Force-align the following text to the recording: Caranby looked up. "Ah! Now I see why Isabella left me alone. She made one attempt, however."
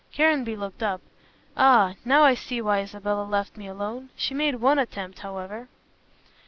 Caranby 0.11 0.55
looked 0.55 0.81
up. 0.81 0.99
"Ah! 1.55 1.93
Now 2.03 2.23
I 2.23 2.33
see 2.33 2.59
why 2.59 2.79
Isabella 2.81 3.23
left 3.23 3.55
me 3.55 3.67
alone. 3.67 4.09
She 4.15 4.33
made 4.33 4.55
one 4.55 4.79
attempt, 4.79 5.19
however." 5.19 5.67